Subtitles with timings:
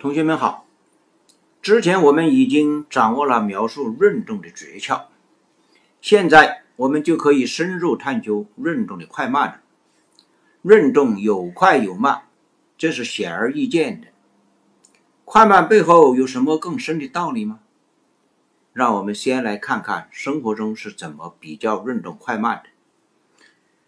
[0.00, 0.64] 同学们好，
[1.60, 5.06] 之前我们已经掌握了描述运动的诀窍，
[6.00, 9.60] 现在我们就可以深入探究运动的快慢了。
[10.62, 12.28] 运动有快有慢，
[12.76, 14.06] 这是显而易见的。
[15.24, 17.58] 快慢背后有什么更深的道理吗？
[18.72, 22.70] 让我们先来看看生活中是怎么比较运动快慢的。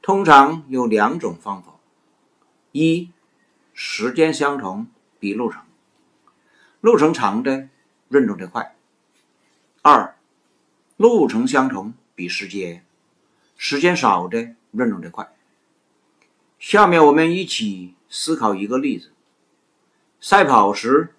[0.00, 1.80] 通常有两种方法：
[2.70, 3.10] 一，
[3.74, 4.86] 时间相同
[5.18, 5.62] 比路程。
[6.86, 7.68] 路程长的
[8.10, 8.76] 运动的快。
[9.82, 10.14] 二，
[10.96, 12.86] 路程相同比时间，
[13.56, 15.34] 时间少的运动的快。
[16.60, 19.10] 下面我们一起思考一个例子：
[20.20, 21.12] 赛跑时，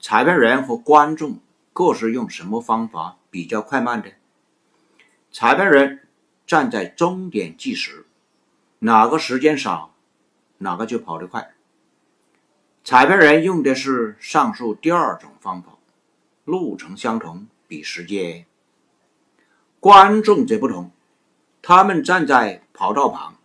[0.00, 1.38] 裁判员和观众
[1.72, 4.14] 各是用什么方法比较快慢的？
[5.30, 6.00] 裁判员
[6.44, 8.04] 站在终点计时，
[8.80, 9.94] 哪个时间少，
[10.58, 11.53] 哪个就跑得快。
[12.86, 15.78] 彩票人用的是上述第二种方法，
[16.44, 18.44] 路程相同比时间。
[19.80, 20.90] 观众则不同，
[21.62, 23.36] 他们站在跑道旁，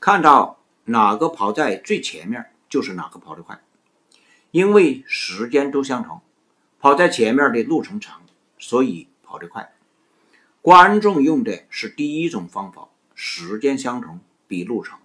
[0.00, 3.60] 看到哪个跑在最前面，就是哪个跑得快。
[4.52, 6.22] 因为时间都相同，
[6.80, 8.22] 跑在前面的路程长，
[8.58, 9.70] 所以跑得快。
[10.62, 14.98] 观众用的是第一种方法，时间相同比路程。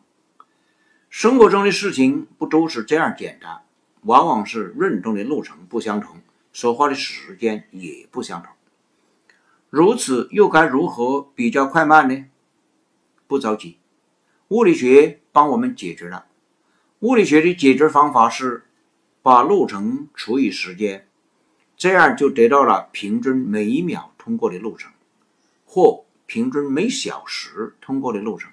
[1.09, 3.61] 生活中的事情不都是这样简单？
[4.03, 6.17] 往往是运动的路程不相同，
[6.51, 8.51] 所花的时间也不相同。
[9.69, 12.25] 如此又该如何比较快慢呢？
[13.27, 13.77] 不着急，
[14.49, 16.25] 物理学帮我们解决了。
[16.99, 18.65] 物理学的解决方法是
[19.21, 21.07] 把路程除以时间，
[21.75, 24.91] 这样就得到了平均每一秒通过的路程，
[25.65, 28.51] 或平均每小时通过的路程。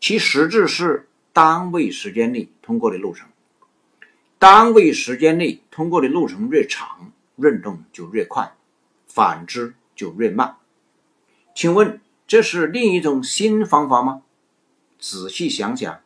[0.00, 3.28] 其实质是单位时间内通过的路程。
[4.44, 8.52] 单位时间内通过的路程越长，运动就越快；
[9.06, 10.56] 反之就越慢。
[11.54, 14.20] 请问这是另一种新方法吗？
[14.98, 15.98] 仔细想想，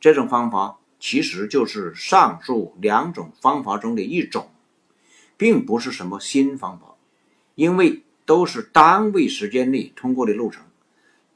[0.00, 4.50] 这种方法其实就是上述两种方法中的一种，
[5.36, 6.96] 并不是什么新方法，
[7.54, 10.64] 因为都是单位时间内通过的路程。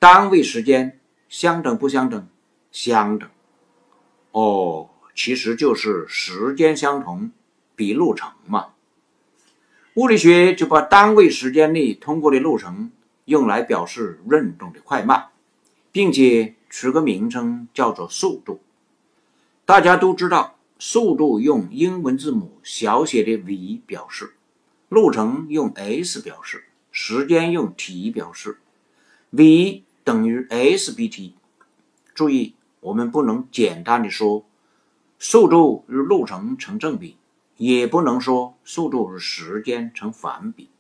[0.01, 2.27] 单位时间相等不相等？
[2.73, 3.31] 相等。
[4.33, 4.91] 哦。
[5.19, 7.33] 其实就是时间相同
[7.75, 8.67] 比路程嘛。
[9.95, 12.93] 物理学就把单位时间内通过的路程
[13.25, 15.31] 用来表示运动的快慢，
[15.91, 18.61] 并且取个名称叫做速度。
[19.65, 24.35] 大家都知道，速度用英文字母小写的 v 表示，
[24.89, 28.59] 路程用 s 表示，时间用 t 表示。
[29.31, 31.35] v 等于 s 比 t。
[32.15, 34.45] 注意，我们不能简单的说。
[35.19, 37.17] 速度与路程成正比，
[37.57, 40.71] 也不能说速度与时间成反比。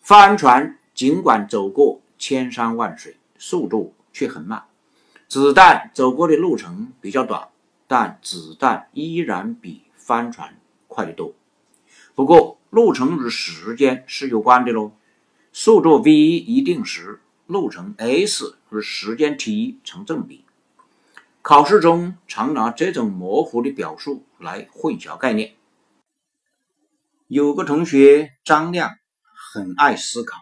[0.00, 4.64] 帆船尽管走过千山万水，速度却很慢；
[5.28, 7.48] 子弹走过的路程比较短，
[7.86, 10.56] 但子弹依然比帆船
[10.88, 11.34] 快得多。
[12.14, 14.92] 不过，路程与时间是有关的喽。
[15.52, 20.43] 速度 v 一定时，路程 s 与时间 t 成正比。
[21.44, 25.54] 考试中常拿这种模糊的表述来混淆概念。
[27.26, 28.96] 有个同学张亮
[29.52, 30.38] 很爱思考，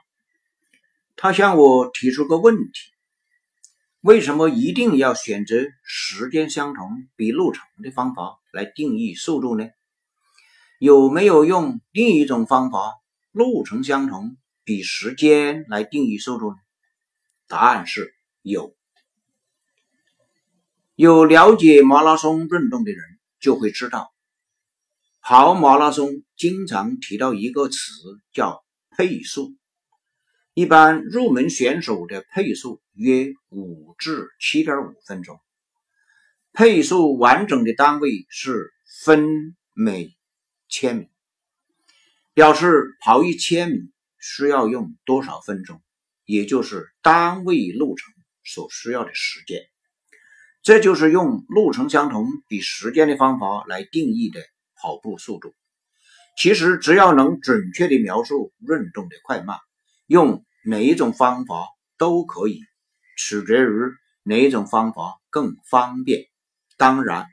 [1.17, 2.93] 他向我提出个问题：
[4.01, 9.71] 为什么一定要选择时间相同比路程的方法来定义速度呢？
[10.79, 12.95] 有没有用另一种方法，
[13.33, 16.59] 路程相同比时间来定义速度呢？
[17.49, 18.77] 答案是有。
[21.03, 23.03] 有了解马拉松运动的人
[23.41, 24.15] 就会知道，
[25.21, 27.77] 跑马拉松经常提到一个词
[28.33, 29.53] 叫配速。
[30.55, 35.41] 一般入门选手的配速约五至七点五分钟。
[36.53, 38.71] 配速完整的单位是
[39.03, 40.17] 分每
[40.69, 41.09] 千米，
[42.32, 43.91] 表示跑一千米
[44.21, 45.82] 需要用多少分钟，
[46.25, 49.72] 也就是单位路程所需要的时间。
[50.62, 54.41] 这就是用路程相同比时间的方法来定义的
[54.76, 55.53] 跑步速度。
[56.38, 59.59] 其实只要能准确地描述运动的快慢，
[60.06, 61.67] 用哪一种方法
[61.99, 62.61] 都可以，
[63.19, 63.70] 取决于
[64.23, 66.26] 哪一种方法更方便。
[66.76, 67.26] 当然，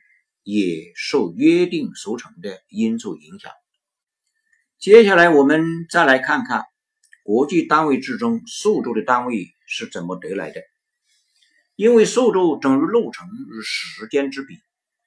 [0.43, 3.51] 也受约定俗成的因素影响。
[4.79, 6.65] 接下来我们再来看看
[7.23, 10.61] 国际单位制中速度的单位是怎么得来的。
[11.79, 14.59] 因为速度等于路程与时间之比，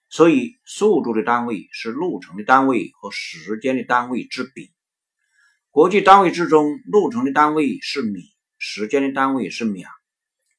[0.08, 4.70] 所以速度的单位是路程的单位和时间的单位之比。
[5.70, 8.22] 国际单位之中，路程的单位是米，
[8.56, 9.86] 时间的单位是秒，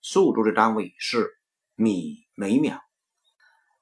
[0.03, 1.31] 速度的单位是
[1.73, 2.79] 米每秒。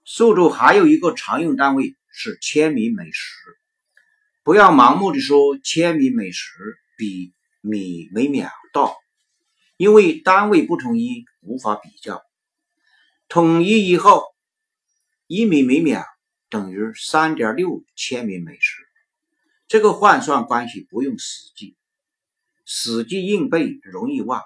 [0.05, 3.35] 速度还有一个常用单位是千米每时。
[4.41, 6.53] 不要盲目的说千米每时
[6.97, 8.89] 比米每秒大，
[9.75, 12.23] 因为单位不统一，无法比较。
[13.27, 14.23] 统一以后，
[15.27, 16.03] 一米每秒
[16.49, 18.81] 等于三点六千米每时。
[19.67, 21.77] 这个换算关系不用死记，
[22.65, 24.41] 死记硬背容易忘。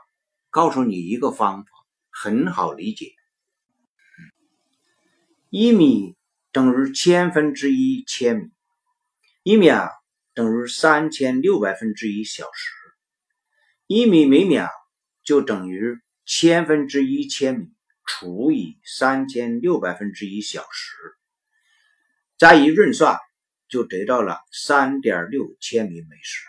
[0.50, 1.72] 告诉你一个方法，
[2.10, 3.14] 很好理解。
[5.50, 6.16] 一米
[6.52, 8.52] 等于千分之一千米。
[9.44, 9.90] 一秒
[10.34, 12.72] 等于三千六百分之一小时，
[13.88, 14.70] 一米每秒
[15.24, 17.68] 就等于千分之一千米
[18.06, 20.96] 除以三千六百分之一小时，
[22.38, 23.18] 再一运算
[23.68, 26.46] 就得到了三点六千米每时。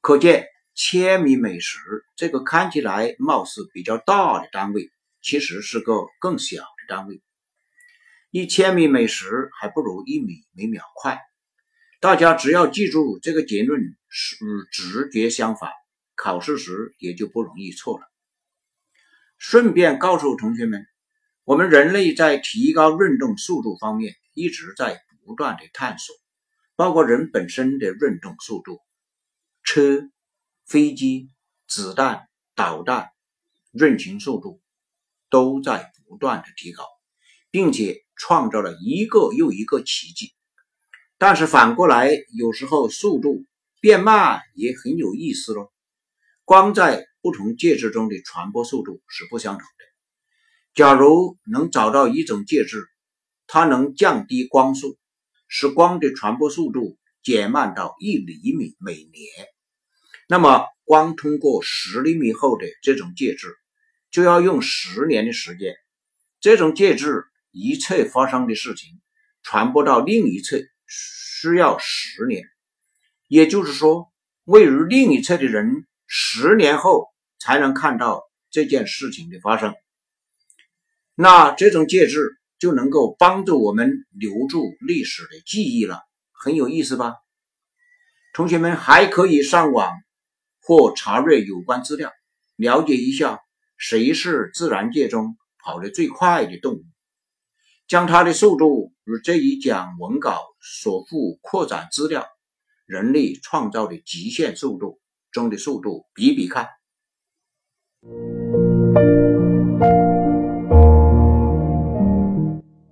[0.00, 1.78] 可见千米每时
[2.16, 7.20] 这个看起来貌似比较大的单位，其实是个更小的单位。
[8.30, 11.20] 一千米每时还不如一米每秒快。
[12.00, 15.72] 大家只要记住这个结论是与直觉相反，
[16.20, 18.04] 考试时也就不容易错了。
[19.36, 20.84] 顺便告诉同学们，
[21.44, 26.16] 我们人类在提高运动速度方面一直在不断的探索，
[26.74, 28.80] 包括人本身的运动速度，
[29.62, 30.10] 车、
[30.66, 31.30] 飞机、
[31.68, 33.10] 子弹、导弹
[33.70, 34.60] 运行速度
[35.30, 36.84] 都在不断的提高，
[37.52, 40.32] 并且创造了一个又一个奇迹。
[41.16, 43.46] 但是反过来，有时候速度
[43.80, 45.70] 变慢也很有意思喽。
[46.48, 49.84] 光在不同介质中的传播速度是不相同的。
[50.74, 52.88] 假如能找到一种介质，
[53.46, 54.96] 它能降低光速，
[55.46, 59.12] 使光的传播速度减慢到一厘米每年，
[60.26, 63.54] 那么光通过十厘米厚的这种介质，
[64.10, 65.74] 就要用十年的时间。
[66.40, 68.98] 这种介质一侧发生的事情，
[69.42, 70.56] 传播到另一侧。
[70.86, 72.42] 需要十年，
[73.26, 74.10] 也就是说，
[74.44, 77.08] 位于另一侧的人十年后
[77.38, 79.74] 才能看到这件事情的发生。
[81.14, 86.02] 那这种介质就能够帮助我们留住历史的记忆了，
[86.32, 87.16] 很有意思吧？
[88.32, 89.92] 同学们还可以上网
[90.62, 92.10] 或查阅有关资料，
[92.56, 93.40] 了解一下
[93.76, 96.84] 谁是自然界中跑得最快的动物。
[97.86, 102.26] 将它的速度与这一讲文稿所附扩展资料
[102.86, 106.68] “人类创造的极限速度”中的速度比比看。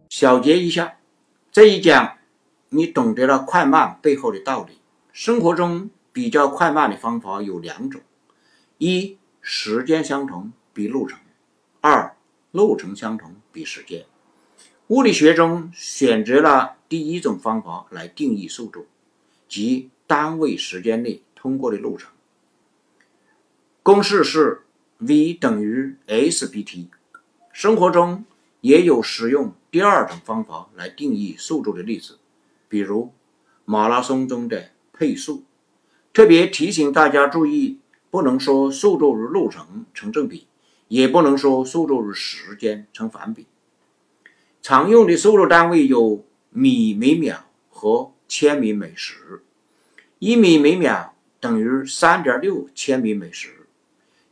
[0.09, 0.97] 小结一下，
[1.53, 2.17] 这一讲
[2.71, 4.79] 你懂得了快慢背后的道理。
[5.12, 8.00] 生活中比较快慢的方法有两种：
[8.79, 11.19] 一、时间相同比路程；
[11.81, 12.17] 二、
[12.50, 14.05] 路程相同比时间。
[14.88, 18.87] 物理学中选择了第一种方法来定义速度，
[19.49, 22.11] 即单位时间内通过的路程。
[23.97, 24.61] 公式是
[24.99, 26.89] v 等于 sbt。
[27.51, 28.27] 生活中
[28.61, 32.19] 也有使用第二种方法来定义速度的例子，
[32.69, 33.15] 比如
[33.65, 35.45] 马拉松中的配速。
[36.12, 37.79] 特别提醒大家注意，
[38.11, 40.47] 不能说速度与路程成正比，
[40.88, 43.47] 也不能说速度与时间成反比。
[44.61, 49.43] 常用的速度单位有米每秒和千米每时。
[50.19, 53.55] 一米每秒等于三点六千米每时。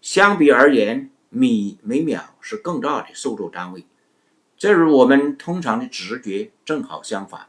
[0.05, 3.87] 相比而言，米每秒是更大的速度单位，
[4.55, 7.49] 这与我们通常的直觉正好相反。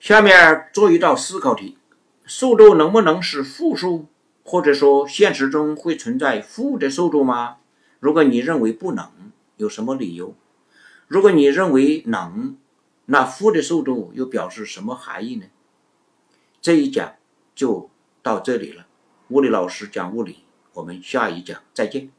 [0.00, 1.76] 下面做一道思考题：
[2.24, 4.06] 速度能不能是负数？
[4.42, 7.58] 或者说，现实中会存在负的速度吗？
[8.00, 9.06] 如果你认为不能，
[9.58, 10.34] 有什么理由？
[11.06, 12.56] 如果你认为能，
[13.04, 15.44] 那负的速度又表示什么含义呢？
[16.62, 17.16] 这一讲
[17.56, 17.90] 就
[18.22, 18.86] 到这里了。
[19.30, 22.12] 物理老师讲物理，我们下一讲再见。